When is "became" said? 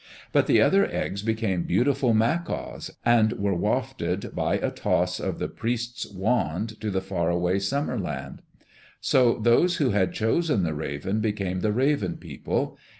1.21-1.61, 11.19-11.59